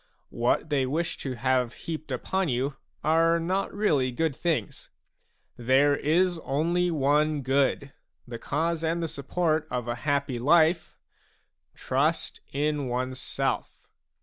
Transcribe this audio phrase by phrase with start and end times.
[0.31, 4.89] What they wish to have heaped upon you are not really good things;
[5.57, 7.93] there is only one good,
[8.27, 10.97] the cause and the support of a happy life,—
[11.75, 13.87] trust in oneself.